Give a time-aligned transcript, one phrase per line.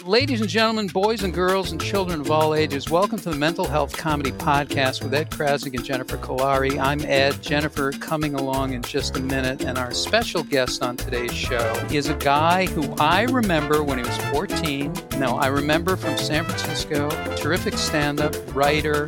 [0.00, 3.66] ladies and gentlemen, boys and girls, and children of all ages, welcome to the Mental
[3.66, 6.78] Health Comedy Podcast with Ed Crasnick and Jennifer Kolari.
[6.78, 7.40] I'm Ed.
[7.42, 12.08] Jennifer coming along in just a minute, and our special guest on today's show is
[12.08, 14.92] a guy who I remember when he was 14.
[15.18, 19.06] No, I remember from San Francisco, terrific stand up, writer,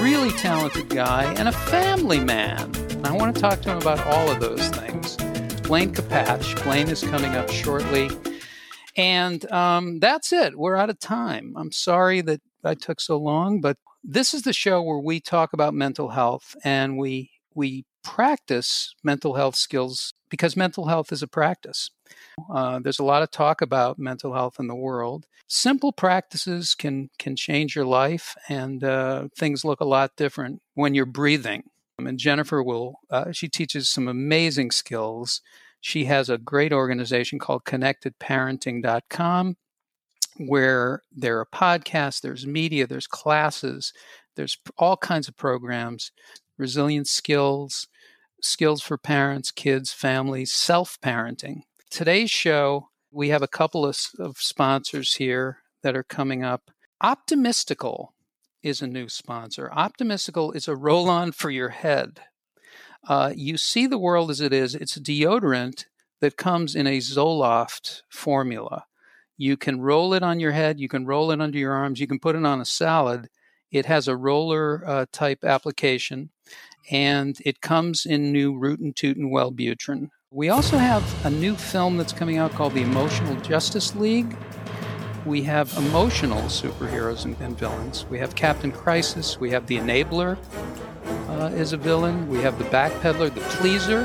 [0.00, 2.74] really talented guy, and a family man.
[2.90, 5.16] And I want to talk to him about all of those things.
[5.62, 6.62] Blaine Capatch.
[6.64, 8.10] Blaine is coming up shortly.
[8.96, 10.58] And um, that's it.
[10.58, 11.54] We're out of time.
[11.56, 15.52] I'm sorry that I took so long, but this is the show where we talk
[15.52, 21.28] about mental health and we we practice mental health skills because mental health is a
[21.28, 21.90] practice.
[22.52, 25.26] Uh, there's a lot of talk about mental health in the world.
[25.48, 30.94] Simple practices can can change your life, and uh, things look a lot different when
[30.94, 31.64] you're breathing.
[31.98, 35.42] And Jennifer will uh, she teaches some amazing skills
[35.80, 39.56] she has a great organization called connectedparenting.com
[40.36, 43.92] where there are podcasts, there's media, there's classes,
[44.36, 46.12] there's all kinds of programs,
[46.56, 47.88] resilience skills,
[48.40, 51.62] skills for parents, kids, families, self parenting.
[51.90, 56.70] Today's show, we have a couple of, of, sponsors here that are coming up.
[57.02, 58.08] Optimistical
[58.62, 59.70] is a new sponsor.
[59.74, 62.20] Optimistical is a roll on for your head.
[63.08, 64.74] Uh, you see the world as it is.
[64.74, 65.86] It's a deodorant
[66.20, 68.84] that comes in a Zoloft formula.
[69.36, 72.06] You can roll it on your head, you can roll it under your arms, you
[72.06, 73.28] can put it on a salad.
[73.70, 76.30] It has a roller uh, type application,
[76.90, 80.10] and it comes in new root and toot and Wellbutrin.
[80.30, 84.36] We also have a new film that's coming out called The Emotional Justice League.
[85.24, 88.06] We have emotional superheroes and, and villains.
[88.06, 89.40] We have Captain Crisis.
[89.40, 90.36] We have The Enabler,
[91.40, 92.28] uh, is a villain.
[92.28, 94.00] We have the backpedaler, the pleaser,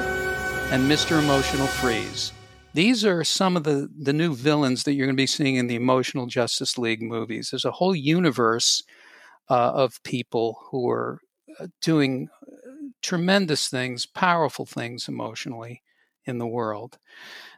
[0.72, 1.20] and Mr.
[1.20, 2.32] Emotional Freeze.
[2.74, 5.68] These are some of the, the new villains that you're going to be seeing in
[5.68, 7.50] the Emotional Justice League movies.
[7.52, 8.84] There's a whole universe
[9.50, 11.20] uh, of people who are
[11.60, 12.56] uh, doing uh,
[13.02, 15.82] tremendous things, powerful things emotionally
[16.26, 16.98] in the world.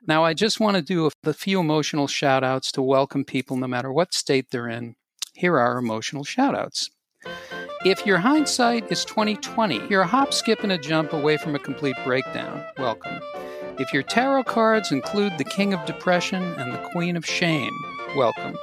[0.07, 3.67] Now, I just want to do a, few emotional shout outs to welcome people no
[3.67, 4.95] matter what state they're in.
[5.33, 6.89] Here are emotional shout outs.
[7.89, 11.59] If your hindsight is 2020, you're a hop, skip, and a jump away from a
[11.59, 12.61] complete breakdown.
[12.77, 13.21] Welcome.
[13.79, 17.71] If your tarot cards include the King of Depression and the Queen of Shame,
[18.13, 18.57] welcome.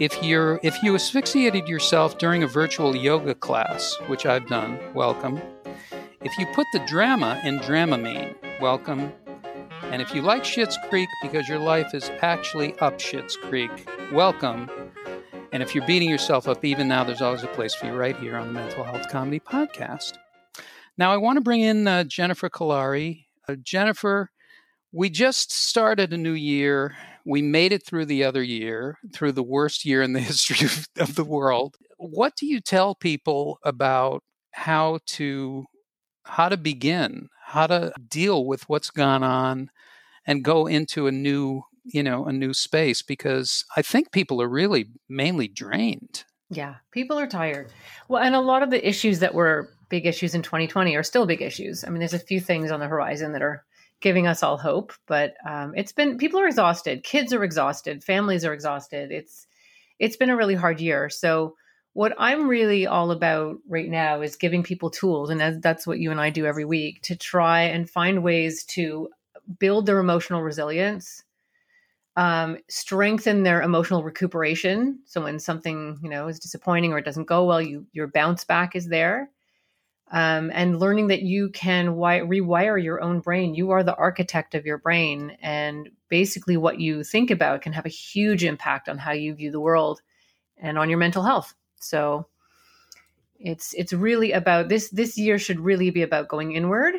[0.00, 5.40] If you're if you asphyxiated yourself during a virtual yoga class, which I've done, welcome.
[6.20, 9.12] If you put the drama in Dramamine, welcome.
[9.92, 13.70] And if you like Schitt's Creek because your life is actually up Schitt's Creek,
[14.12, 14.68] welcome.
[15.52, 18.16] And if you're beating yourself up even now, there's always a place for you right
[18.16, 20.12] here on the Mental Health Comedy Podcast.
[20.96, 23.24] Now, I want to bring in uh, Jennifer Kolari.
[23.48, 24.30] Uh, Jennifer,
[24.92, 26.94] we just started a new year.
[27.24, 30.86] We made it through the other year, through the worst year in the history of,
[30.98, 31.76] of the world.
[31.96, 34.22] What do you tell people about
[34.52, 35.64] how to
[36.24, 39.70] how to begin, how to deal with what's gone on
[40.26, 44.48] and go into a new you know a new space because i think people are
[44.48, 46.24] really mainly drained.
[46.50, 47.72] Yeah people are tired.
[48.08, 51.26] Well and a lot of the issues that were big issues in 2020 are still
[51.26, 51.84] big issues.
[51.84, 53.64] I mean there's a few things on the horizon that are
[54.00, 57.04] giving us all hope but um, it's been people are exhausted.
[57.04, 58.02] Kids are exhausted.
[58.02, 59.12] Families are exhausted.
[59.12, 59.46] It's
[59.98, 61.08] it's been a really hard year.
[61.08, 61.54] So
[61.92, 66.10] what i'm really all about right now is giving people tools and that's what you
[66.10, 69.08] and i do every week to try and find ways to
[69.58, 71.24] build their emotional resilience
[72.16, 75.00] um, strengthen their emotional recuperation.
[75.06, 78.44] So when something you know is disappointing or it doesn't go well, you your bounce
[78.44, 79.30] back is there.
[80.12, 83.54] Um, and learning that you can wi- rewire your own brain.
[83.54, 87.86] You are the architect of your brain, and basically what you think about can have
[87.86, 90.02] a huge impact on how you view the world
[90.58, 91.54] and on your mental health.
[91.76, 92.26] So
[93.38, 94.90] it's it's really about this.
[94.90, 96.96] This year should really be about going inward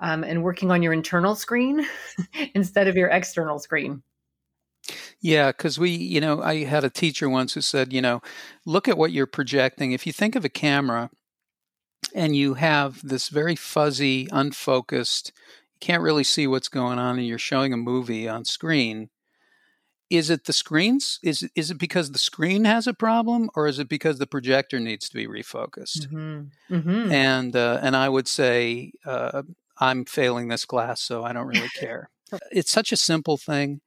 [0.00, 1.86] um, and working on your internal screen
[2.54, 4.02] instead of your external screen.
[5.20, 8.22] Yeah, because we, you know, I had a teacher once who said, you know,
[8.64, 9.92] look at what you're projecting.
[9.92, 11.10] If you think of a camera
[12.14, 15.32] and you have this very fuzzy, unfocused,
[15.74, 19.10] you can't really see what's going on, and you're showing a movie on screen,
[20.08, 21.18] is it the screens?
[21.22, 24.80] Is is it because the screen has a problem, or is it because the projector
[24.80, 26.06] needs to be refocused?
[26.06, 26.74] Mm-hmm.
[26.74, 27.12] Mm-hmm.
[27.12, 29.42] And uh, and I would say uh,
[29.78, 32.08] I'm failing this class, so I don't really care.
[32.50, 33.80] it's such a simple thing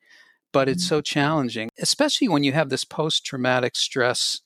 [0.51, 0.95] but it's mm-hmm.
[0.95, 4.42] so challenging, especially when you have this post traumatic stress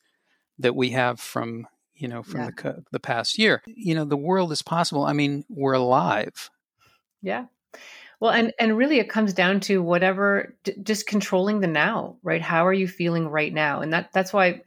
[0.60, 2.50] that we have from you know from yeah.
[2.62, 3.62] the the past year.
[3.66, 5.04] You know, the world is possible.
[5.04, 6.50] I mean, we're alive.
[7.22, 7.46] Yeah.
[8.20, 12.42] Well, and and really, it comes down to whatever, d- just controlling the now, right?
[12.42, 13.82] How are you feeling right now?
[13.82, 14.62] And that that's why, you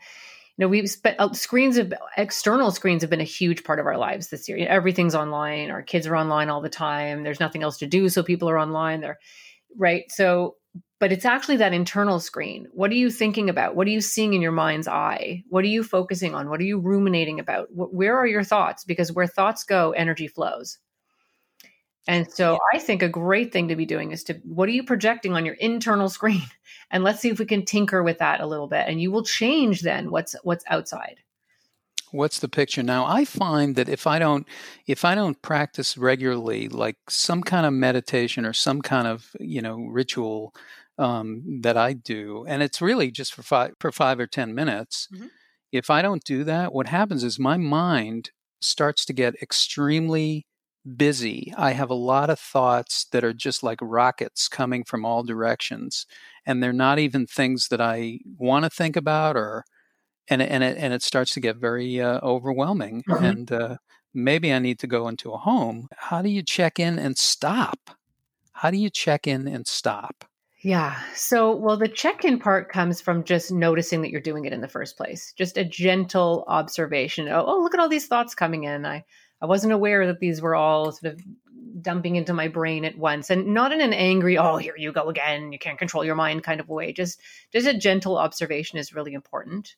[0.58, 3.96] know, we've spent uh, screens of external screens have been a huge part of our
[3.96, 4.58] lives this year.
[4.68, 5.70] Everything's online.
[5.70, 7.22] Our kids are online all the time.
[7.22, 9.00] There's nothing else to do, so people are online.
[9.00, 9.18] They're
[9.76, 10.04] right.
[10.10, 10.56] So,
[11.00, 12.66] but it's actually that internal screen.
[12.72, 13.76] What are you thinking about?
[13.76, 15.44] What are you seeing in your mind's eye?
[15.48, 16.50] What are you focusing on?
[16.50, 17.68] What are you ruminating about?
[17.72, 18.84] Where are your thoughts?
[18.84, 20.78] Because where thoughts go, energy flows.
[22.08, 22.58] And so.
[22.72, 25.44] I think a great thing to be doing is to what are you projecting on
[25.44, 26.42] your internal screen?
[26.90, 29.24] And let's see if we can tinker with that a little bit and you will
[29.24, 31.20] change then what's what's outside.
[32.10, 33.04] What's the picture now?
[33.04, 34.46] I find that if I don't
[34.86, 39.60] if I don't practice regularly like some kind of meditation or some kind of, you
[39.60, 40.54] know, ritual
[40.98, 45.08] um, that I do and it's really just for 5 for 5 or 10 minutes.
[45.12, 45.26] Mm-hmm.
[45.70, 48.30] If I don't do that, what happens is my mind
[48.60, 50.46] starts to get extremely
[50.96, 51.52] busy.
[51.56, 56.06] I have a lot of thoughts that are just like rockets coming from all directions,
[56.46, 59.64] and they're not even things that I want to think about, or
[60.28, 63.02] and and it and it starts to get very uh, overwhelming.
[63.08, 63.24] Mm-hmm.
[63.24, 63.76] And uh,
[64.14, 65.88] maybe I need to go into a home.
[65.96, 67.90] How do you check in and stop?
[68.52, 70.24] How do you check in and stop?
[70.60, 71.00] Yeah.
[71.14, 74.60] So, well, the check in part comes from just noticing that you're doing it in
[74.60, 75.32] the first place.
[75.36, 77.28] Just a gentle observation.
[77.28, 78.84] Oh, oh, look at all these thoughts coming in.
[78.84, 79.04] I
[79.40, 81.20] I wasn't aware that these were all sort of
[81.80, 85.08] dumping into my brain at once and not in an angry oh here you go
[85.08, 87.20] again you can't control your mind kind of way just
[87.52, 89.76] just a gentle observation is really important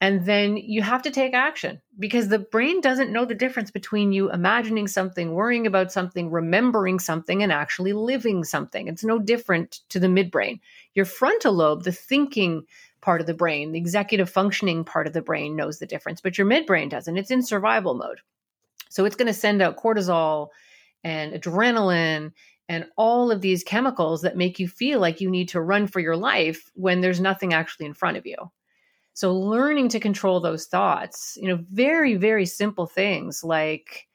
[0.00, 4.12] and then you have to take action because the brain doesn't know the difference between
[4.12, 8.88] you imagining something worrying about something remembering something and actually living something.
[8.88, 10.60] It's no different to the midbrain.
[10.94, 12.62] Your frontal lobe the thinking
[13.02, 16.38] part of the brain the executive functioning part of the brain knows the difference but
[16.38, 17.18] your midbrain doesn't.
[17.18, 18.20] It's in survival mode.
[18.88, 20.48] So it's going to send out cortisol
[21.04, 22.32] and adrenaline
[22.68, 26.00] and all of these chemicals that make you feel like you need to run for
[26.00, 28.36] your life when there's nothing actually in front of you.
[29.14, 34.06] So learning to control those thoughts, you know, very, very simple things like,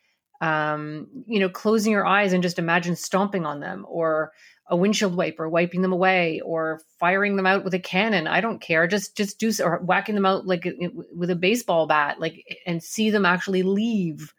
[0.41, 4.31] um, you know, closing your eyes and just imagine stomping on them or
[4.67, 8.27] a windshield wiper, wiping them away or firing them out with a cannon.
[8.27, 8.87] I don't care.
[8.87, 10.67] Just, just do, or whacking them out like
[11.13, 14.33] with a baseball bat, like, and see them actually leave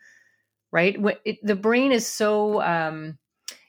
[0.72, 0.96] right?
[1.24, 3.18] It, the brain is so um,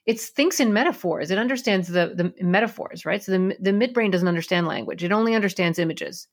[0.06, 1.32] it thinks in metaphors.
[1.32, 3.22] It understands the the metaphors, right?
[3.24, 5.04] So the the midbrain doesn't understand language.
[5.04, 6.28] It only understands images.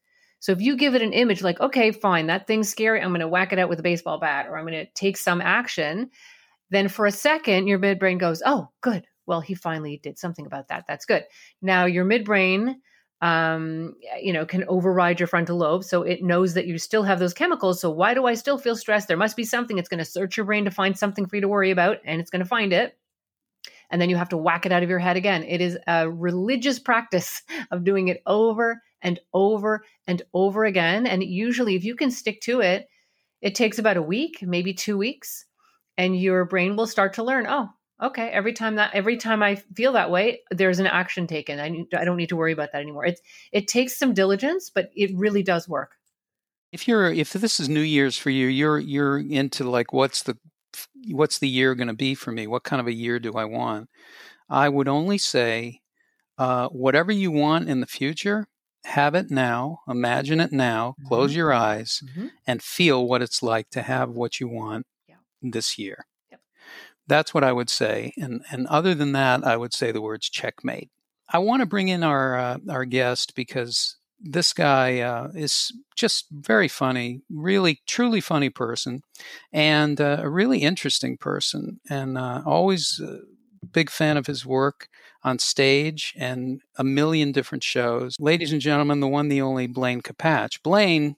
[0.44, 3.20] So if you give it an image like, okay, fine, that thing's scary, I'm going
[3.20, 6.10] to whack it out with a baseball bat, or I'm going to take some action,
[6.68, 9.06] then for a second your midbrain goes, oh, good.
[9.24, 10.84] Well, he finally did something about that.
[10.86, 11.24] That's good.
[11.62, 12.74] Now your midbrain
[13.22, 15.82] um, you know, can override your frontal lobe.
[15.82, 17.80] So it knows that you still have those chemicals.
[17.80, 19.08] So why do I still feel stressed?
[19.08, 19.78] There must be something.
[19.78, 22.20] It's going to search your brain to find something for you to worry about, and
[22.20, 22.98] it's going to find it.
[23.94, 25.44] And then you have to whack it out of your head again.
[25.44, 31.06] It is a religious practice of doing it over and over and over again.
[31.06, 32.88] And usually, if you can stick to it,
[33.40, 35.44] it takes about a week, maybe two weeks,
[35.96, 37.68] and your brain will start to learn, oh,
[38.02, 41.68] okay every time that every time i feel that way there's an action taken i,
[41.68, 43.20] need, I don't need to worry about that anymore it's
[43.52, 45.92] it takes some diligence but it really does work
[46.72, 50.36] if you're if this is new year's for you you're you're into like what's the
[51.10, 53.44] what's the year going to be for me what kind of a year do i
[53.44, 53.88] want
[54.48, 55.80] i would only say
[56.36, 58.46] uh, whatever you want in the future
[58.84, 61.08] have it now imagine it now mm-hmm.
[61.08, 62.26] close your eyes mm-hmm.
[62.46, 65.16] and feel what it's like to have what you want yeah.
[65.42, 66.06] this year
[67.06, 68.12] that's what I would say.
[68.16, 70.90] And, and other than that, I would say the words checkmate.
[71.32, 76.26] I want to bring in our, uh, our guest because this guy uh, is just
[76.30, 79.02] very funny, really, truly funny person,
[79.52, 83.20] and uh, a really interesting person, and uh, always a
[83.72, 84.88] big fan of his work
[85.22, 88.16] on stage and a million different shows.
[88.18, 90.62] Ladies and gentlemen, the one, the only Blaine Capatch.
[90.62, 91.16] Blaine.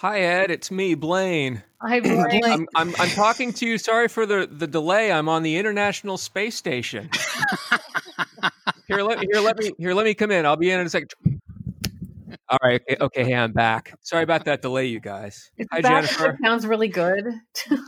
[0.00, 0.50] Hi, Ed.
[0.50, 1.62] It's me, Blaine.
[1.80, 2.44] Hi, Blaine.
[2.44, 3.78] I'm, I'm, I'm talking to you.
[3.78, 5.12] Sorry for the, the delay.
[5.12, 7.10] I'm on the International Space Station.
[8.88, 10.44] here, let here let me here let me come in.
[10.44, 11.10] I'll be in in a second.
[12.48, 12.80] All right.
[12.82, 13.24] Okay, okay.
[13.26, 13.92] Hey, I'm back.
[14.02, 15.50] Sorry about that delay, you guys.
[15.56, 16.38] It's Hi, Jennifer.
[16.44, 17.24] sounds really good.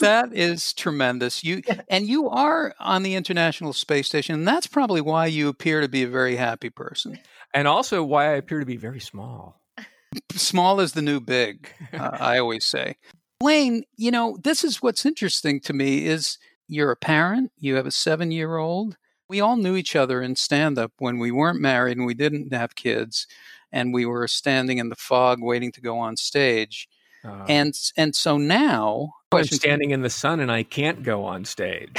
[0.00, 1.44] that is tremendous.
[1.44, 5.80] You and you are on the International Space Station, and that's probably why you appear
[5.80, 7.18] to be a very happy person.
[7.54, 9.60] And also why I appear to be very small.
[10.32, 11.70] Small is the new big.
[11.92, 12.96] Uh, I always say.
[13.38, 17.86] Blaine, you know, this is what's interesting to me is you're a parent, you have
[17.86, 18.96] a 7-year-old.
[19.28, 22.52] We all knew each other in stand up when we weren't married and we didn't
[22.54, 23.26] have kids
[23.72, 26.88] and we were standing in the fog waiting to go on stage.
[27.24, 31.44] Uh, and and so now I'm standing in the sun and I can't go on
[31.44, 31.90] stage.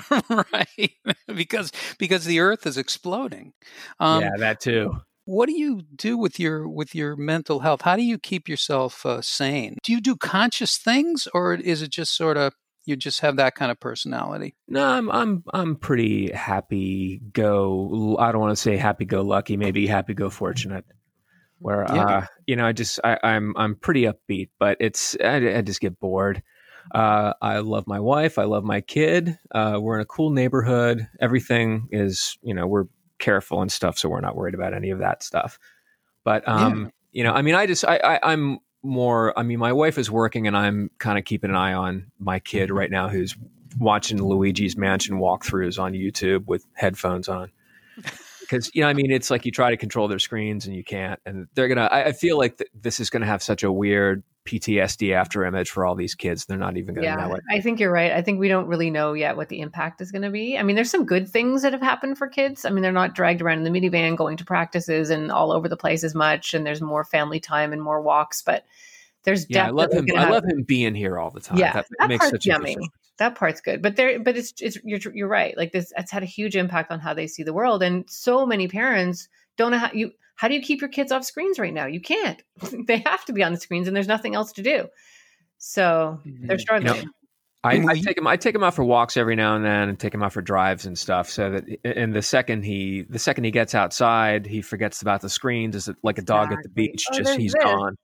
[0.30, 0.92] right.
[1.34, 3.52] because because the earth is exploding.
[4.00, 4.92] Um, yeah, that too.
[5.24, 7.82] What do you do with your with your mental health?
[7.82, 9.76] How do you keep yourself uh, sane?
[9.84, 13.54] Do you do conscious things or is it just sort of you just have that
[13.54, 14.56] kind of personality?
[14.66, 19.56] No, I'm I'm I'm pretty happy go I don't want to say happy go lucky,
[19.56, 20.84] maybe happy go fortunate
[21.62, 22.04] where yeah.
[22.04, 25.60] uh, you know I just I, am I'm, I'm pretty upbeat, but it's I, I
[25.62, 26.42] just get bored.
[26.92, 28.38] Uh, I love my wife.
[28.38, 29.38] I love my kid.
[29.52, 31.08] Uh, we're in a cool neighborhood.
[31.20, 32.86] Everything is you know we're
[33.18, 35.58] careful and stuff, so we're not worried about any of that stuff.
[36.24, 36.90] But um, yeah.
[37.12, 39.38] you know, I mean, I just I, I I'm more.
[39.38, 42.40] I mean, my wife is working, and I'm kind of keeping an eye on my
[42.40, 43.36] kid right now, who's
[43.78, 47.50] watching Luigi's Mansion walkthroughs on YouTube with headphones on
[48.52, 50.84] because you know i mean it's like you try to control their screens and you
[50.84, 53.72] can't and they're gonna i, I feel like th- this is gonna have such a
[53.72, 56.46] weird ptsd after image for all these kids.
[56.46, 57.42] They're not even gonna yeah, know it.
[57.48, 58.10] I think you're right.
[58.10, 60.58] I think we don't really know yet what the impact is gonna be.
[60.58, 62.64] I mean there's some good things that have happened for kids.
[62.64, 65.68] I mean they're not dragged around in the minivan going to practices and all over
[65.68, 68.64] the place as much and there's more family time and more walks but
[69.24, 70.06] there's yeah, I love him.
[70.16, 71.58] I love him being here all the time.
[71.58, 72.76] Yeah, that, that makes such yummy.
[73.18, 76.22] that part's good but there but it's it's you're, you're right like this it's had
[76.22, 79.78] a huge impact on how they see the world and so many parents don't know
[79.78, 82.42] how you how do you keep your kids off screens right now you can't
[82.86, 84.88] they have to be on the screens and there's nothing else to do
[85.58, 86.58] so they're mm-hmm.
[86.58, 87.10] struggling you know,
[87.64, 88.26] I, I, take him.
[88.26, 90.42] I take him out for walks every now and then, and take him out for
[90.42, 91.30] drives and stuff.
[91.30, 95.28] So that, and the second he, the second he gets outside, he forgets about the
[95.28, 95.76] screens.
[95.76, 96.56] Is it like a dog exactly.
[96.56, 97.04] at the beach?
[97.12, 97.62] Oh, just he's this.
[97.62, 97.94] gone.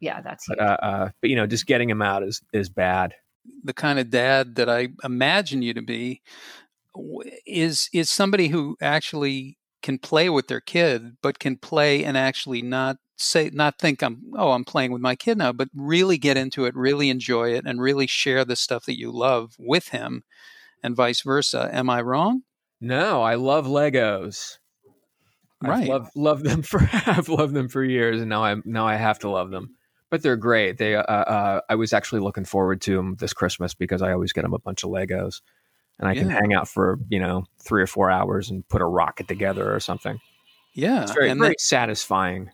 [0.00, 0.46] Yeah, yeah, that's.
[0.48, 3.14] But, uh, uh, but you know, just getting him out is is bad
[3.62, 6.22] the kind of dad that I imagine you to be
[7.46, 12.62] is is somebody who actually can play with their kid, but can play and actually
[12.62, 16.36] not say not think I'm oh I'm playing with my kid now, but really get
[16.36, 20.24] into it, really enjoy it, and really share the stuff that you love with him,
[20.82, 21.68] and vice versa.
[21.72, 22.42] Am I wrong?
[22.80, 24.58] No, I love Legos.
[25.62, 28.86] Right, I've loved, loved them for I've loved them for years, and now I now
[28.86, 29.74] I have to love them
[30.14, 30.78] but they're great.
[30.78, 34.32] They, uh, uh, I was actually looking forward to them this Christmas because I always
[34.32, 35.40] get them a bunch of Legos,
[35.98, 36.20] and I yeah.
[36.20, 39.74] can hang out for you know three or four hours and put a rocket together
[39.74, 40.20] or something.
[40.72, 42.52] Yeah, it's very, and very then, satisfying.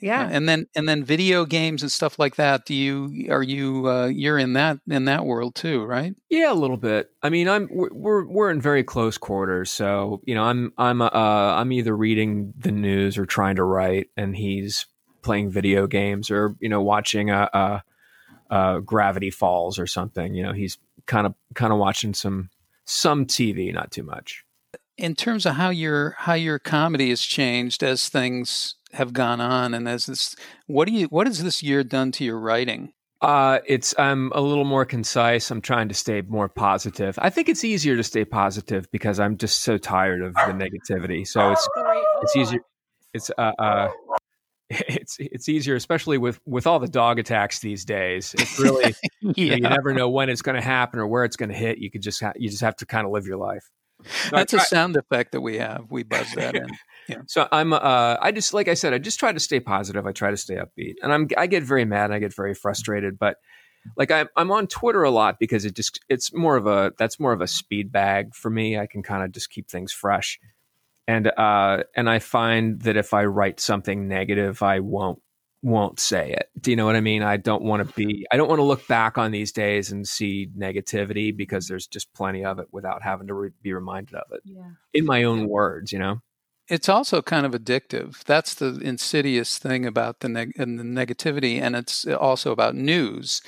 [0.00, 2.66] Yeah, and then and then video games and stuff like that.
[2.66, 6.16] Do you are you uh, you're in that in that world too, right?
[6.28, 7.10] Yeah, a little bit.
[7.22, 11.08] I mean, I'm we're we're in very close quarters, so you know, I'm I'm uh,
[11.12, 14.86] I'm either reading the news or trying to write, and he's
[15.22, 17.82] playing video games or you know watching a, a,
[18.54, 20.34] a Gravity Falls or something.
[20.34, 22.50] You know, he's kind of kind of watching some
[22.84, 24.44] some TV, not too much.
[24.96, 29.74] In terms of how your how your comedy has changed as things have gone on,
[29.74, 30.34] and as this,
[30.66, 32.92] what do you what has this year done to your writing?
[33.20, 35.50] Uh, it's I'm a little more concise.
[35.50, 37.18] I'm trying to stay more positive.
[37.20, 41.26] I think it's easier to stay positive because I'm just so tired of the negativity.
[41.26, 41.68] So it's
[42.22, 42.60] it's easier.
[43.14, 43.88] It's uh, uh
[44.70, 48.34] it's it's easier, especially with with all the dog attacks these days.
[48.38, 49.32] It's really yeah.
[49.36, 51.54] you, know, you, never know when it's going to happen or where it's going to
[51.54, 51.78] hit.
[51.78, 53.70] You could just ha- you just have to kind of live your life.
[54.04, 55.86] So That's try- a sound effect that we have.
[55.90, 56.68] We buzz that in.
[57.08, 57.22] Yeah.
[57.26, 60.06] So I'm uh I just like I said I just try to stay positive.
[60.06, 62.04] I try to stay upbeat, and I'm I get very mad.
[62.04, 63.38] and I get very frustrated, but
[63.96, 67.18] like I'm I'm on Twitter a lot because it just it's more of a that's
[67.18, 68.78] more of a speed bag for me.
[68.78, 70.38] I can kind of just keep things fresh
[71.08, 75.20] and uh, and I find that if I write something negative, I won't
[75.62, 76.50] won't say it.
[76.60, 77.22] Do you know what I mean?
[77.22, 78.26] I don't want to be.
[78.30, 82.12] I don't want to look back on these days and see negativity because there's just
[82.12, 84.68] plenty of it without having to re- be reminded of it yeah.
[84.92, 85.92] in my own words.
[85.92, 86.20] You know.
[86.68, 88.22] It's also kind of addictive.
[88.24, 93.40] That's the insidious thing about the, neg- and the negativity, and it's also about news,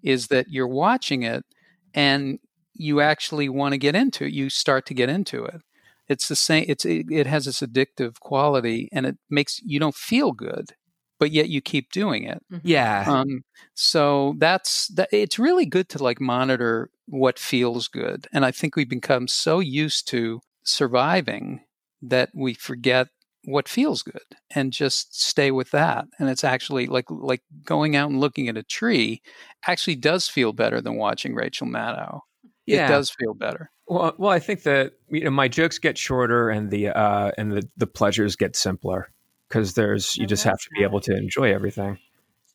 [0.00, 1.44] is that you're watching it
[1.92, 2.38] and
[2.74, 4.32] you actually want to get into it.
[4.32, 5.60] You start to get into it
[6.08, 10.32] it's the same it's it, has this addictive quality and it makes you don't feel
[10.32, 10.72] good
[11.18, 12.66] but yet you keep doing it mm-hmm.
[12.66, 13.42] yeah um,
[13.74, 18.76] so that's that it's really good to like monitor what feels good and i think
[18.76, 21.60] we've become so used to surviving
[22.02, 23.08] that we forget
[23.44, 24.20] what feels good
[24.54, 28.56] and just stay with that and it's actually like like going out and looking at
[28.56, 29.22] a tree
[29.66, 32.20] actually does feel better than watching rachel maddow
[32.66, 32.84] yeah.
[32.84, 36.50] it does feel better well, well, I think that you know my jokes get shorter
[36.50, 39.10] and the uh, and the the pleasures get simpler
[39.48, 41.98] because there's you just have to be able to enjoy everything.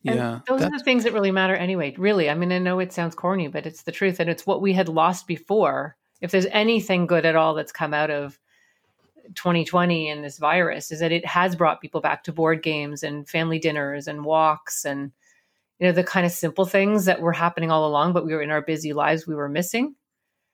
[0.06, 1.94] And yeah, those are the things that really matter anyway.
[1.96, 4.62] Really, I mean, I know it sounds corny, but it's the truth, and it's what
[4.62, 5.96] we had lost before.
[6.20, 8.38] If there's anything good at all that's come out of
[9.34, 13.28] 2020 and this virus, is that it has brought people back to board games and
[13.28, 15.10] family dinners and walks and
[15.80, 18.40] you know the kind of simple things that were happening all along but we were
[18.40, 19.96] in our busy lives we were missing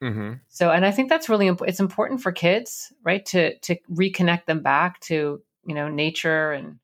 [0.03, 0.33] Mm-hmm.
[0.49, 4.47] so and i think that's really important it's important for kids right to to reconnect
[4.47, 6.79] them back to you know nature and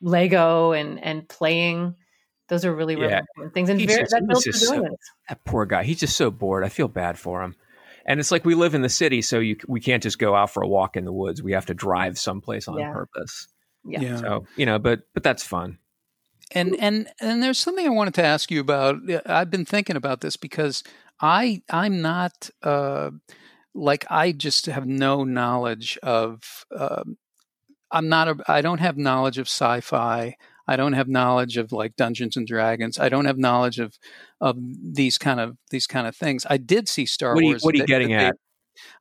[0.00, 1.94] lego and and playing
[2.48, 3.20] those are really really Yeah.
[3.20, 5.84] important things and He's very, just- that builds just so- resilience That poor guy.
[5.84, 6.64] He's just so bored.
[6.64, 7.54] I feel bad for him.
[8.04, 10.50] And it's like we live in the city, so you we can't just go out
[10.50, 11.40] for a walk in the woods.
[11.42, 12.92] We have to drive someplace on Yeah.
[12.92, 13.46] purpose.
[13.86, 14.16] Yeah.
[14.16, 15.78] So you know, but but that's fun.
[16.50, 18.96] And and and there's something I wanted to ask you about.
[19.24, 20.82] I've been thinking about this because
[21.22, 23.10] I I'm not uh,
[23.74, 26.66] like I just have no knowledge of.
[26.76, 27.16] um
[27.94, 28.36] I'm not a.
[28.48, 30.34] I don't have knowledge of sci-fi.
[30.66, 32.98] I don't have knowledge of like Dungeons and Dragons.
[32.98, 33.98] I don't have knowledge of
[34.40, 36.46] of these kind of these kind of things.
[36.48, 37.62] I did see Star What you, Wars.
[37.62, 38.36] what are you getting the day- at?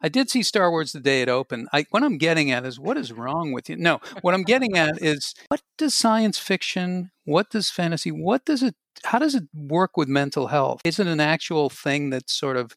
[0.01, 1.67] I did see Star Wars the day it opened.
[1.73, 3.75] I, what I'm getting at is what is wrong with you?
[3.77, 8.63] No, what I'm getting at is what does science fiction, what does fantasy, what does
[8.63, 10.81] it, how does it work with mental health?
[10.83, 12.75] Is it an actual thing that sort of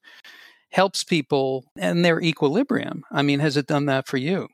[0.71, 3.05] helps people and their equilibrium?
[3.11, 4.49] I mean, has it done that for you?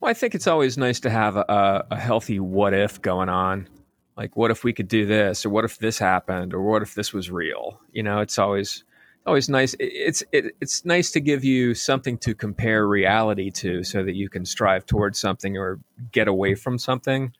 [0.00, 3.68] Well, I think it's always nice to have a, a healthy what if going on.
[4.16, 6.94] Like, what if we could do this, or what if this happened, or what if
[6.94, 7.80] this was real?
[7.92, 8.82] You know, it's always
[9.26, 9.74] always nice.
[9.78, 14.28] It's it, it's nice to give you something to compare reality to, so that you
[14.28, 15.80] can strive towards something or
[16.12, 17.32] get away from something.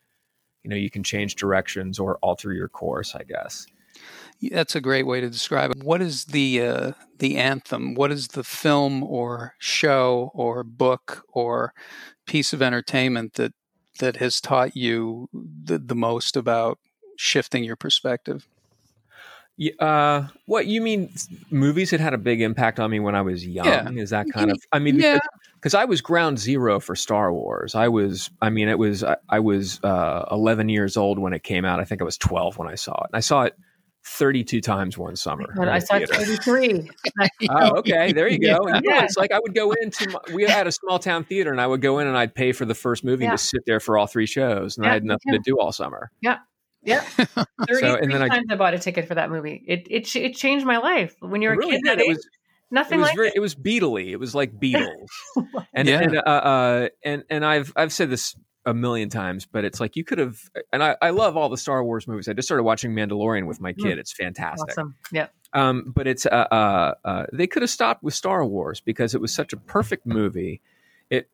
[0.65, 3.15] You know, you can change directions or alter your course.
[3.15, 3.67] I guess.
[4.51, 5.83] That's a great way to describe it.
[5.83, 7.95] What is the uh, the anthem?
[7.95, 11.73] What is the film or show or book or
[12.27, 13.53] piece of entertainment that
[13.99, 16.79] that has taught you the, the most about
[17.17, 18.47] shifting your perspective?
[19.59, 21.15] Yeah, uh, what you mean?
[21.51, 23.67] Movies that had a big impact on me when I was young.
[23.67, 23.89] Yeah.
[23.91, 24.59] Is that kind of?
[24.71, 25.19] I mean, Yeah.
[25.55, 27.75] because, I was ground zero for Star Wars.
[27.75, 28.31] I was.
[28.43, 29.03] I mean, it was.
[29.03, 31.81] I, I was uh, 11 years old when it came out.
[31.81, 33.07] I think I was 12 when I saw it.
[33.13, 33.55] And I saw it
[34.05, 35.47] 32 times one summer.
[35.57, 36.15] But I saw theater.
[36.15, 36.91] 33.
[37.51, 38.13] Oh, okay.
[38.13, 38.59] There you go.
[38.67, 39.05] You know, Yeah.
[39.05, 40.11] it's like I would go into.
[40.11, 42.53] My, we had a small town theater, and I would go in and I'd pay
[42.53, 43.31] for the first movie Yeah.
[43.31, 45.59] and just sit there for all three shows, and Yeah, I had nothing to do
[45.59, 46.11] all summer.
[46.21, 46.39] Yeah.
[46.87, 47.45] 33
[47.81, 49.63] So, and then times I bought a ticket for that movie.
[49.67, 51.15] It it, it changed my life.
[51.21, 51.99] When you were It a really kid, did.
[51.99, 52.27] that It age, was.
[52.27, 52.31] It
[52.71, 53.29] nothing was like very.
[53.29, 53.35] it.
[53.37, 54.11] It was Beatley.
[54.11, 55.07] It was like Beatles.
[55.75, 56.01] and Yeah.
[56.01, 59.95] and uh, uh, and and I've I've said this a million times, but it's like
[59.95, 60.39] you could have.
[60.73, 62.29] And I, I love all the Star Wars movies.
[62.29, 63.99] I just started watching Mandalorian with my kid.
[63.99, 64.71] It's fantastic.
[64.71, 64.97] Awesome.
[65.13, 65.29] Yeah.
[65.53, 69.21] Um, but it's uh, uh, uh, they could have stopped with Star Wars because it
[69.21, 70.61] was such a perfect movie.
[71.11, 71.31] It,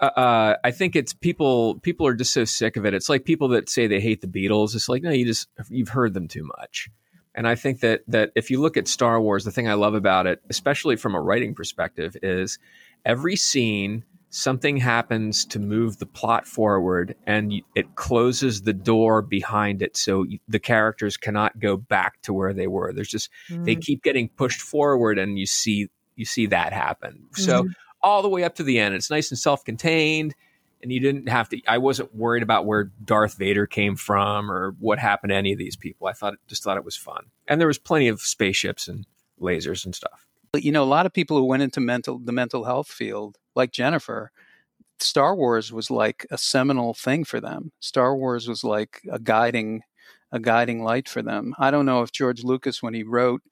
[0.00, 1.78] uh, uh, I think it's people.
[1.80, 2.94] People are just so sick of it.
[2.94, 4.74] It's like people that say they hate the Beatles.
[4.74, 6.88] It's like no, you just you've heard them too much.
[7.34, 9.94] And I think that that if you look at Star Wars, the thing I love
[9.94, 12.58] about it, especially from a writing perspective, is
[13.04, 19.82] every scene something happens to move the plot forward, and it closes the door behind
[19.82, 22.92] it, so the characters cannot go back to where they were.
[22.92, 23.82] There's just they Mm.
[23.82, 27.74] keep getting pushed forward and you see you see that happen so Mhm.
[28.02, 30.34] All the way up to the end it's nice and self-contained
[30.82, 34.74] and you didn't have to i wasn't worried about where darth vader came from or
[34.78, 37.60] what happened to any of these people i thought just thought it was fun and
[37.60, 39.06] there was plenty of spaceships and
[39.40, 42.32] lasers and stuff But, you know, a lot of people who went into mental the
[42.32, 44.32] mental health field, like Jennifer,
[44.98, 47.70] Star Wars was like a seminal thing for them.
[47.80, 49.82] Star Wars was like a guiding
[50.32, 51.54] a guiding light for them.
[51.58, 53.42] I don't know if George Lucas when he wrote,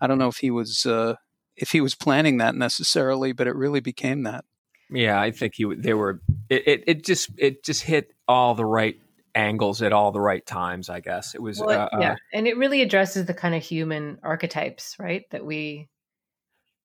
[0.00, 1.16] I don't know if he was uh,
[1.56, 4.44] if he was planning that necessarily, but it really became that.
[4.90, 8.64] yeah i think you they were it, it, it just it just hit all the
[8.64, 8.96] right
[9.34, 12.14] angles at all the right times i guess it was Well, it- uh, uh, yeah,
[12.32, 15.24] and it really addresses the kind of human archetypes, right?
[15.32, 15.88] That we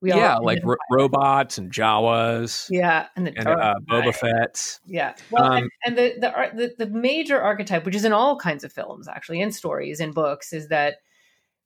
[0.02, 4.16] we yeah all like ro- robots and jawas yeah, and the and uh, boba side.
[4.16, 8.04] fett's Yeah, well, Um, and, and the, the ar- the the major archetype, which is
[8.04, 10.96] in all kinds of films, actually, in stories, in books, is that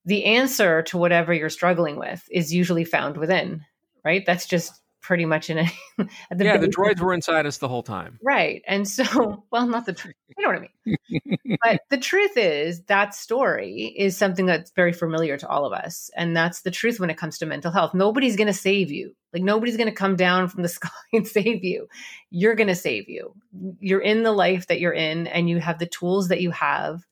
[0.05, 3.65] the answer to whatever you're struggling with is usually found within.
[4.03, 4.23] Right?
[4.25, 5.61] That's just pretty much in a.
[6.31, 8.63] at yeah the droids were inside us the whole time Right.
[8.67, 10.15] And so, well, not the truth.
[10.35, 11.57] You know what I mean?
[11.63, 16.09] but the truth is that story is something that's very familiar to all of us.
[16.17, 17.93] And that's the truth when it comes to mental health.
[17.93, 19.15] Nobody's going to save you.
[19.31, 21.87] Like, nobody's going to come down from the sky and save you.
[22.31, 23.35] You're going to save you.
[23.79, 27.03] You're in the life that you're in, and you have the tools that you have.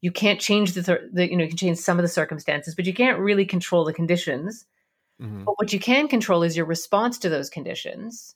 [0.00, 0.82] You can't change the,
[1.12, 3.84] the you know, you can change some of the circumstances, but you can't really control
[3.84, 4.66] the conditions.
[5.20, 5.44] Mhm.
[5.44, 8.34] But what you can control is your response to those conditions,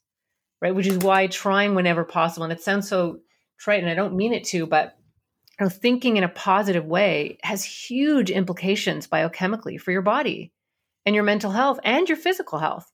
[0.63, 0.75] right?
[0.75, 3.21] Which is why trying whenever possible, and it sounds so
[3.59, 4.97] trite, and I don't mean it to, but
[5.59, 10.53] you know, thinking in a positive way has huge implications biochemically for your body
[11.07, 12.93] and your mental health and your physical health.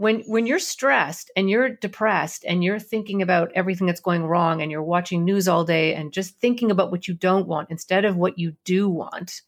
[0.00, 4.62] When when you're stressed and you're depressed and you're thinking about everything that's going wrong
[4.62, 8.06] and you're watching news all day and just thinking about what you don't want instead
[8.06, 9.42] of what you do want,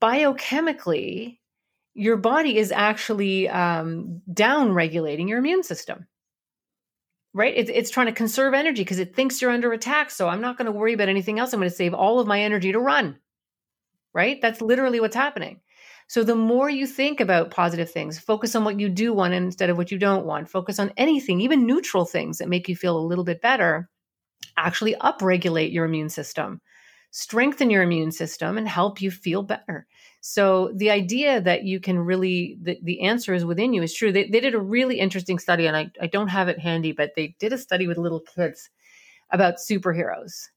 [0.00, 1.40] biochemically,
[1.92, 6.06] your body is actually um, down regulating your immune system.
[7.34, 7.52] Right?
[7.54, 10.10] It's, it's trying to conserve energy because it thinks you're under attack.
[10.10, 11.52] So I'm not going to worry about anything else.
[11.52, 13.18] I'm going to save all of my energy to run.
[14.14, 14.40] Right?
[14.40, 15.60] That's literally what's happening.
[16.08, 19.68] So the more you think about positive things, focus on what you do want instead
[19.68, 22.98] of what you don't want, focus on anything, even neutral things that make you feel
[22.98, 23.90] a little bit better,
[24.56, 26.62] actually upregulate your immune system,
[27.10, 29.86] strengthen your immune system, and help you feel better.
[30.22, 34.10] So the idea that you can really, the, the answer is within you is true.
[34.10, 37.12] They, they did a really interesting study, and I, I don't have it handy, but
[37.16, 38.70] they did a study with little kids
[39.30, 40.48] about superheroes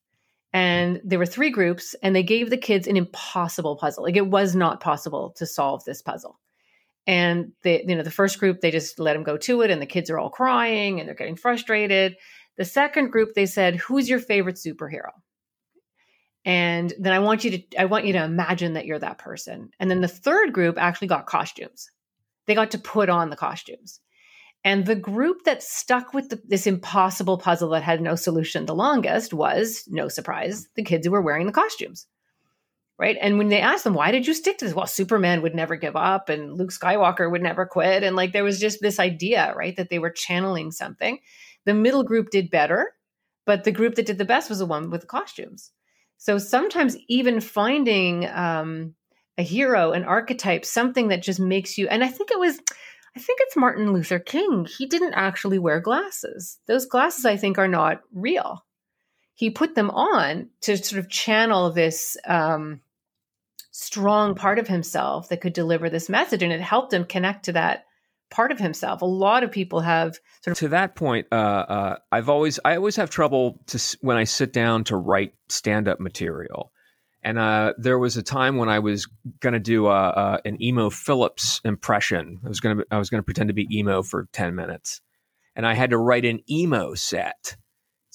[0.53, 4.03] and there were three groups and they gave the kids an impossible puzzle.
[4.03, 6.39] Like it was not possible to solve this puzzle.
[7.07, 9.81] And they you know the first group they just let them go to it and
[9.81, 12.15] the kids are all crying and they're getting frustrated.
[12.57, 15.11] The second group they said who's your favorite superhero?
[16.43, 19.71] And then i want you to i want you to imagine that you're that person.
[19.79, 21.89] And then the third group actually got costumes.
[22.45, 23.99] They got to put on the costumes
[24.63, 28.75] and the group that stuck with the, this impossible puzzle that had no solution the
[28.75, 32.07] longest was, no surprise, the kids who were wearing the costumes.
[32.99, 33.17] Right.
[33.19, 34.75] And when they asked them, why did you stick to this?
[34.75, 38.03] Well, Superman would never give up and Luke Skywalker would never quit.
[38.03, 41.17] And like there was just this idea, right, that they were channeling something.
[41.65, 42.93] The middle group did better,
[43.47, 45.71] but the group that did the best was the one with the costumes.
[46.17, 48.93] So sometimes even finding um,
[49.35, 52.59] a hero, an archetype, something that just makes you, and I think it was,
[53.15, 54.65] I think it's Martin Luther King.
[54.65, 56.59] He didn't actually wear glasses.
[56.67, 58.65] Those glasses, I think, are not real.
[59.33, 62.81] He put them on to sort of channel this um,
[63.71, 67.53] strong part of himself that could deliver this message, and it helped him connect to
[67.53, 67.85] that
[68.29, 69.01] part of himself.
[69.01, 71.27] A lot of people have sort of to that point.
[71.31, 75.33] Uh, uh, I've always I always have trouble to when I sit down to write
[75.49, 76.71] stand up material
[77.23, 79.07] and uh, there was a time when I was
[79.39, 82.39] going to do a, a, an Emo Philips impression.
[82.43, 85.01] I was going to I was going to pretend to be emo for ten minutes,
[85.55, 87.55] and I had to write an emo set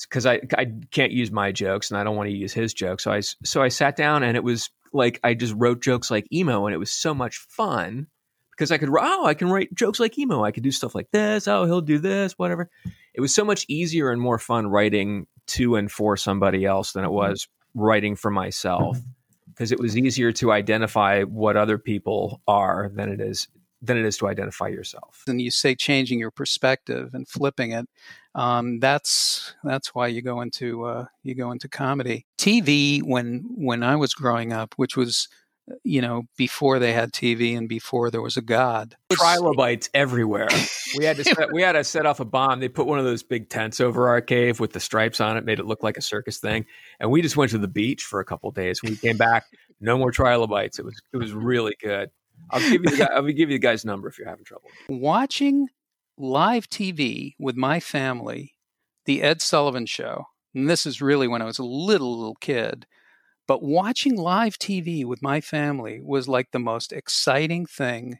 [0.02, 3.04] because I I can't use my jokes and I don't want to use his jokes.
[3.04, 6.26] So I so I sat down and it was like I just wrote jokes like
[6.32, 8.08] emo, and it was so much fun
[8.50, 10.42] because I could oh I can write jokes like emo.
[10.42, 11.46] I could do stuff like this.
[11.46, 12.70] Oh he'll do this whatever.
[13.14, 17.04] It was so much easier and more fun writing to and for somebody else than
[17.04, 17.14] it mm-hmm.
[17.14, 18.98] was writing for myself
[19.48, 23.48] because it was easier to identify what other people are than it is
[23.82, 25.22] than it is to identify yourself.
[25.28, 27.86] And you say changing your perspective and flipping it.
[28.34, 32.26] Um, that's that's why you go into uh, you go into comedy.
[32.38, 35.28] TV when when I was growing up, which was
[35.82, 38.96] you know, before they had TV and before there was a God.
[39.10, 40.48] Trilobites everywhere.
[40.96, 42.60] We had to set, we had to set off a bomb.
[42.60, 45.44] They put one of those big tents over our cave with the stripes on it,
[45.44, 46.66] made it look like a circus thing.
[47.00, 48.82] And we just went to the beach for a couple days.
[48.82, 49.44] When we came back,
[49.80, 50.78] no more trilobites.
[50.78, 52.10] It was it was really good.
[52.50, 54.68] I'll give you the, I'll give you the guy's number if you're having trouble.
[54.88, 55.68] Watching
[56.16, 58.54] live TV with my family,
[59.04, 60.26] the Ed Sullivan Show.
[60.54, 62.86] And this is really when I was a little little kid
[63.46, 68.18] but watching live TV with my family was like the most exciting thing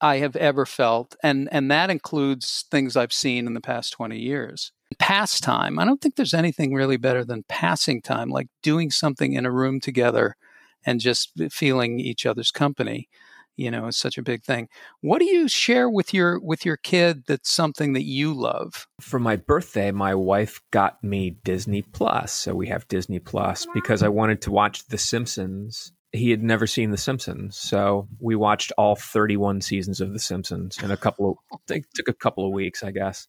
[0.00, 1.14] I have ever felt.
[1.22, 4.72] And, and that includes things I've seen in the past 20 years.
[4.98, 5.78] Pastime.
[5.78, 9.50] I don't think there's anything really better than passing time, like doing something in a
[9.50, 10.36] room together
[10.84, 13.08] and just eh, feeling each other's company
[13.56, 14.68] you know is such a big thing.
[15.00, 18.86] What do you share with your with your kid that's something that you love?
[19.00, 22.32] For my birthday my wife got me disney plus.
[22.32, 25.92] So we have disney plus because i wanted to watch the simpsons.
[26.12, 27.56] He had never seen the simpsons.
[27.56, 32.08] So we watched all 31 seasons of the simpsons in a couple of it took
[32.08, 33.28] a couple of weeks i guess.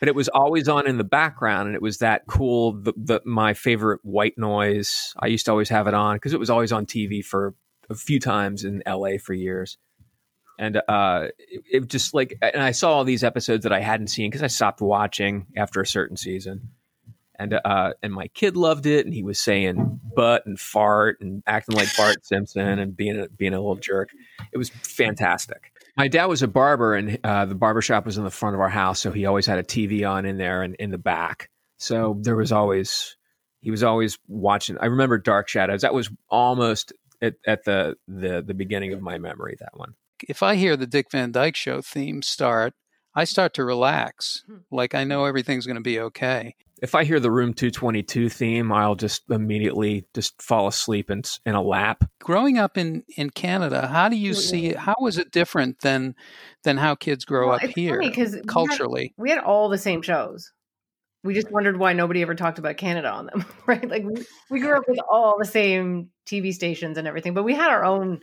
[0.00, 3.20] But it was always on in the background and it was that cool the, the
[3.24, 5.14] my favorite white noise.
[5.18, 7.54] I used to always have it on because it was always on tv for
[7.90, 9.78] a few times in LA for years.
[10.58, 14.08] And uh, it, it just like, and I saw all these episodes that I hadn't
[14.08, 16.70] seen because I stopped watching after a certain season.
[17.36, 21.42] And uh, and my kid loved it, and he was saying "butt" and "fart" and
[21.48, 24.10] acting like Bart Simpson and being a, being a little jerk.
[24.52, 25.72] It was fantastic.
[25.96, 28.60] My dad was a barber, and uh, the barber shop was in the front of
[28.60, 31.50] our house, so he always had a TV on in there and in the back.
[31.76, 33.16] So there was always
[33.64, 34.76] he was always watching.
[34.78, 35.82] I remember Dark Shadows.
[35.82, 36.92] That was almost
[37.24, 39.56] at, at the, the the beginning of my memory.
[39.60, 39.94] That one.
[40.28, 42.74] If I hear the Dick Van Dyke Show theme start,
[43.14, 44.44] I start to relax.
[44.46, 44.58] Hmm.
[44.70, 46.56] Like I know everything's going to be okay.
[46.82, 51.54] If I hear the Room 222 theme, I'll just immediately just fall asleep in, in
[51.54, 52.04] a lap.
[52.20, 54.76] Growing up in, in Canada, how do you see it?
[54.76, 56.14] How is it different than
[56.64, 59.14] than how kids grow well, up here Because culturally?
[59.16, 60.52] We had, we had all the same shows
[61.24, 63.88] we just wondered why nobody ever talked about Canada on them, right?
[63.88, 67.54] Like we, we grew up with all the same TV stations and everything, but we
[67.54, 68.20] had our own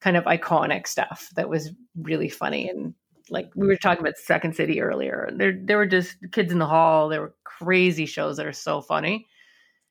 [0.00, 2.94] kind of iconic stuff that was really funny and
[3.28, 5.30] like we were talking about Second City earlier.
[5.32, 7.08] There there were just kids in the hall.
[7.08, 9.26] There were crazy shows that are so funny.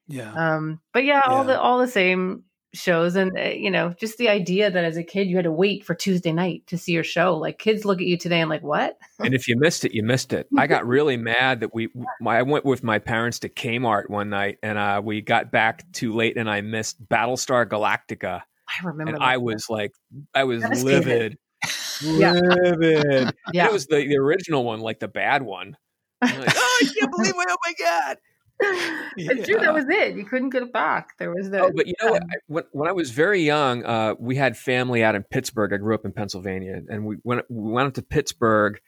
[0.08, 0.34] Yeah.
[0.34, 1.54] Um, but yeah, all Yeah.
[1.54, 5.04] the all the same shows, and uh, you know, just the idea that as a
[5.04, 7.36] kid you had to wait for Tuesday night to see your show.
[7.38, 8.98] Like kids look at you today and like, what?
[9.20, 10.48] and if you missed it, you missed it.
[10.58, 11.90] I got really mad that we.
[12.22, 15.92] My, I went with my parents to Kmart one night, and uh, we got back
[15.94, 19.16] too late, and I missed Battlestar Galactica, I remember.
[19.16, 19.24] and.
[19.24, 19.92] I was like,
[20.34, 21.38] I was livid,
[22.02, 22.34] Yeah.
[22.34, 23.34] livid.
[23.54, 25.76] Yeah, It was the, the original one, like the bad one.
[26.22, 27.48] Like, oh, I can't believe it!
[27.50, 28.18] Oh my god!
[29.18, 29.60] it's true.
[29.60, 30.16] That was it.
[30.16, 31.18] You couldn't get it back.
[31.18, 31.60] There was the.
[31.62, 32.24] Oh, but you know what?
[32.24, 35.74] I, when, when I was very young, uh, we had family out in Pittsburgh.
[35.74, 38.80] I grew up in Pennsylvania, and we went we went up to Pittsburgh.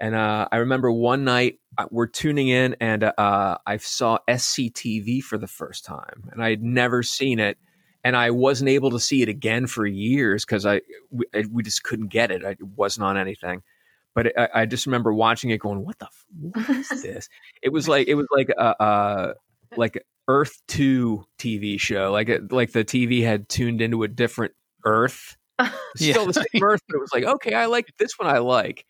[0.00, 5.22] And uh, I remember one night uh, we're tuning in, and uh, I saw SCTV
[5.22, 7.58] for the first time, and I had never seen it,
[8.04, 11.62] and I wasn't able to see it again for years because I we, I- we
[11.64, 12.44] just couldn't get it.
[12.44, 13.62] I, it wasn't on anything.
[14.22, 16.06] But I, I just remember watching it, going, "What the?
[16.06, 17.28] f- What is this?"
[17.62, 19.34] it was like it was like a, a
[19.76, 22.10] like Earth Two TV show.
[22.10, 24.54] Like it, like the TV had tuned into a different
[24.84, 25.36] Earth.
[25.60, 25.70] Yeah.
[26.12, 28.28] Still the same Earth, but it was like, okay, I like this one.
[28.28, 28.84] I like.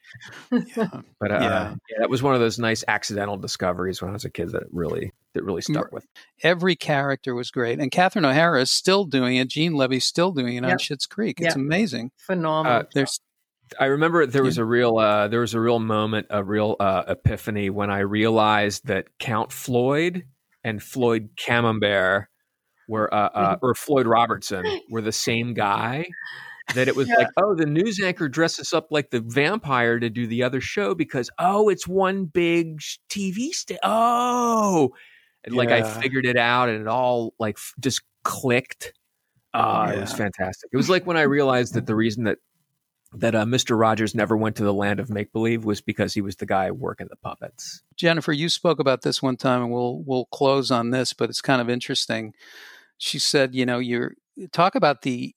[0.53, 0.88] Yeah.
[1.19, 1.71] But uh, Yeah.
[1.91, 1.97] yeah.
[2.01, 5.12] that was one of those nice accidental discoveries when I was a kid that really
[5.35, 6.05] that really stuck with.
[6.43, 7.79] Every character was great.
[7.81, 9.49] And Catherine O'Hara is still doing it.
[9.49, 10.79] Gene Levy's still doing it on Yep.
[10.79, 11.38] Schitt's Creek.
[11.41, 11.57] It's Yep.
[11.57, 12.11] amazing.
[12.19, 12.81] phenomenal.
[12.81, 13.19] Uh, There's
[13.78, 17.04] I remember there was a real uh, there was a real moment, a real uh,
[17.09, 20.24] epiphany when I realized that Count Floyd
[20.64, 22.26] and Floyd Camembert
[22.88, 26.07] were uh, uh, or Floyd Robertson were the same guy.
[26.74, 27.16] That it was Yeah.
[27.16, 30.94] like, oh, the news anchor dresses up like the vampire to do the other show
[30.94, 33.81] because oh, it's one big TV station.
[33.83, 34.90] Oh,
[35.44, 38.92] and like I figured it out, and it all like f- just clicked.
[39.54, 40.68] Uh, It was fantastic.
[40.72, 42.37] It was like when I realized that the reason that
[43.14, 43.79] that uh, Mr.
[43.79, 46.71] Rogers never went to the land of make believe was because he was the guy
[46.71, 47.83] working the puppets.
[47.97, 51.40] Jennifer, you spoke about this one time, and we'll we'll close on this, but it's
[51.40, 52.35] kind of interesting.
[52.99, 54.12] She said, you know, you're
[54.53, 55.35] talk about the.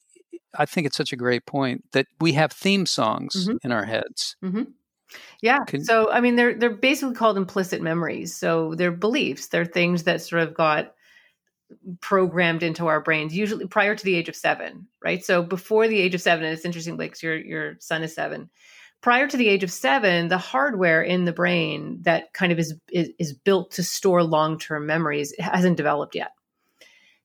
[0.58, 3.58] I think it's such a great point that we have theme songs Mhm.
[3.64, 4.36] in our heads.
[5.42, 5.60] Yeah.
[5.66, 8.36] Can- so I mean, they're they're basically called implicit memories.
[8.36, 9.48] So they're beliefs.
[9.48, 10.94] They're things that sort of got
[12.00, 15.24] programmed into our brains, usually prior to the age of seven, right?
[15.24, 18.50] So before the age of seven, and it's interesting, like your your son is seven.
[19.02, 22.76] Prior to the age of seven, the hardware in the brain that kind of is
[22.92, 26.32] is, is built to store long term memories hasn't developed yet.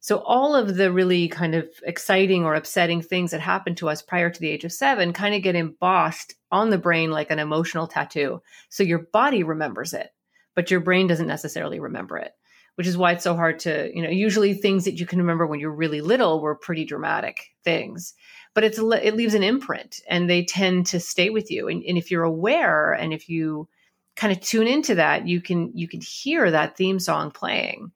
[0.06, 4.02] So all of the really kind of exciting or upsetting things that happen to us
[4.02, 7.40] prior to the age of seven kind of get embossed on the brain like an
[7.40, 8.40] emotional tattoo.
[8.68, 10.10] So your body remembers it,
[10.54, 12.30] but your brain doesn't necessarily remember it,
[12.76, 15.46] which is why it's so hard to, you know, usually things that you can remember
[15.46, 18.14] when you're really little were pretty dramatic things,
[18.54, 21.68] but it's it leaves an imprint and they tend to stay with you.
[21.68, 23.68] And, and if you're aware and if you
[24.14, 27.92] kind of tune into that, you can you can hear that theme song playing.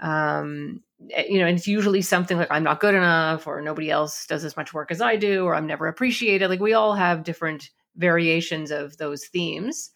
[0.00, 0.82] Um,
[1.28, 4.44] you know, and it's usually something like I'm not good enough, or nobody else does
[4.44, 6.48] as much work as I do, or I'm never appreciated.
[6.48, 9.90] Like we all have different variations of those themes,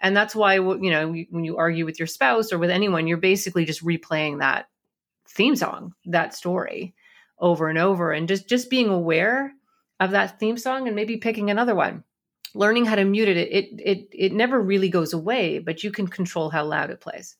[0.00, 3.18] and that's why you know when you argue with your spouse or with anyone, you're
[3.18, 4.66] basically just replaying that
[5.28, 6.94] theme song, that story,
[7.38, 9.52] over and over, and just just being aware
[9.98, 12.04] of that theme song and maybe picking another one.
[12.54, 16.08] Learning how to mute it, it it it never really goes away, but you can
[16.08, 17.36] control how loud it plays.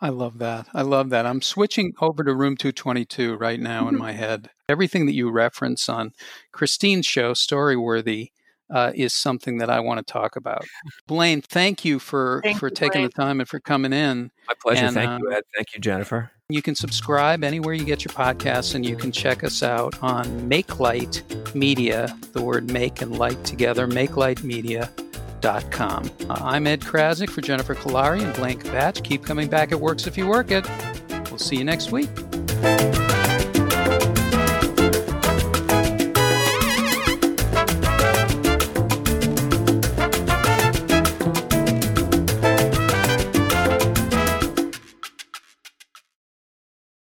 [0.00, 0.66] I love that.
[0.74, 1.26] I love that.
[1.26, 4.02] I'm switching over to room 222 right now in mm-hmm.
[4.02, 4.50] my head.
[4.68, 6.10] Everything that you reference on
[6.50, 8.32] Christine's show, Storyworthy,
[8.72, 10.64] uh, is something that I want to talk about.
[11.06, 13.10] Blaine, thank you for Thank for you, taking Blaine.
[13.14, 14.30] the time and for coming in.
[14.48, 14.86] My pleasure.
[14.86, 15.42] And, Thank uh, you, Ed.
[15.54, 16.30] Thank you, Jennifer.
[16.48, 20.48] You can subscribe anywhere you get your podcasts, and you can check us out on
[20.48, 21.22] Make Light
[21.54, 26.10] Media, the word make and light together, makelightmedia.com.
[26.28, 29.02] Uh, I'm Ed Crasnick for Jennifer Kolari and Blaine Capatch.
[29.02, 29.72] Keep coming back.
[29.72, 30.68] It works if you work it.
[31.30, 32.10] We'll see you next week.